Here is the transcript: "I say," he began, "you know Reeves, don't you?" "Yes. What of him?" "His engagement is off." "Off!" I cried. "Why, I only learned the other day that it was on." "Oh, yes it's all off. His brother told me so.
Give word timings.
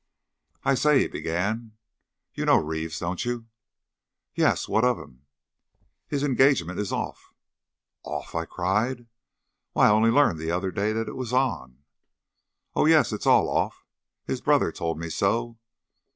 "I 0.63 0.73
say," 0.73 1.01
he 1.01 1.07
began, 1.07 1.73
"you 2.33 2.43
know 2.43 2.57
Reeves, 2.57 2.97
don't 2.97 3.23
you?" 3.23 3.45
"Yes. 4.33 4.67
What 4.67 4.83
of 4.83 4.97
him?" 4.97 5.27
"His 6.07 6.23
engagement 6.23 6.79
is 6.79 6.91
off." 6.91 7.35
"Off!" 8.01 8.33
I 8.33 8.45
cried. 8.45 9.05
"Why, 9.73 9.89
I 9.89 9.91
only 9.91 10.09
learned 10.09 10.39
the 10.39 10.49
other 10.49 10.71
day 10.71 10.91
that 10.91 11.07
it 11.07 11.15
was 11.15 11.33
on." 11.33 11.83
"Oh, 12.75 12.87
yes 12.87 13.13
it's 13.13 13.27
all 13.27 13.47
off. 13.47 13.85
His 14.25 14.41
brother 14.41 14.71
told 14.71 14.97
me 14.97 15.11
so. 15.11 15.59